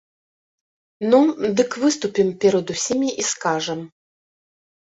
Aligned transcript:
Ну, 1.11 1.19
дык 1.59 1.77
выступім 1.83 2.33
перад 2.47 2.65
усімі 2.77 3.09
і 3.25 3.27
скажам. 3.31 3.79